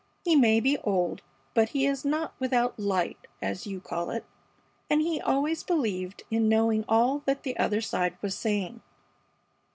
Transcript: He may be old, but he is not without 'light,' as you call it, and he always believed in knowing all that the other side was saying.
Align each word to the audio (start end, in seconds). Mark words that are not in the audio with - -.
He 0.25 0.35
may 0.35 0.59
be 0.59 0.79
old, 0.79 1.21
but 1.53 1.69
he 1.69 1.85
is 1.85 2.03
not 2.03 2.33
without 2.39 2.79
'light,' 2.79 3.27
as 3.39 3.67
you 3.67 3.79
call 3.79 4.09
it, 4.09 4.25
and 4.89 4.99
he 4.99 5.21
always 5.21 5.61
believed 5.61 6.23
in 6.31 6.49
knowing 6.49 6.83
all 6.89 7.21
that 7.27 7.43
the 7.43 7.55
other 7.59 7.81
side 7.81 8.17
was 8.19 8.35
saying. 8.35 8.81